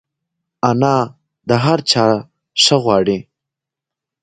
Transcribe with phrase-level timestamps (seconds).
[0.69, 0.95] انا
[1.47, 2.05] د هر چا
[2.63, 3.19] ښه غواړي